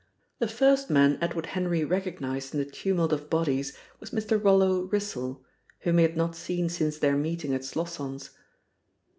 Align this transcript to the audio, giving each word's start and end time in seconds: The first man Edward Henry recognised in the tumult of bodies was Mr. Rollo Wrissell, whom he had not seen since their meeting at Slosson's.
The 0.39 0.47
first 0.47 0.89
man 0.89 1.19
Edward 1.21 1.45
Henry 1.45 1.85
recognised 1.85 2.55
in 2.55 2.59
the 2.59 2.65
tumult 2.65 3.13
of 3.13 3.29
bodies 3.29 3.77
was 3.99 4.09
Mr. 4.09 4.43
Rollo 4.43 4.85
Wrissell, 4.85 5.43
whom 5.81 5.97
he 5.99 6.01
had 6.01 6.17
not 6.17 6.35
seen 6.35 6.69
since 6.69 6.97
their 6.97 7.15
meeting 7.15 7.53
at 7.53 7.63
Slosson's. 7.63 8.31